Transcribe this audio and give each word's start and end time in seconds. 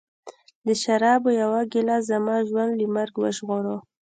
د 0.67 0.69
شرابو 0.81 1.29
یوه 1.41 1.61
ګیلاس 1.71 2.03
زما 2.11 2.35
ژوند 2.47 2.71
له 2.79 2.87
مرګ 2.95 3.13
وژغوره 3.17 3.75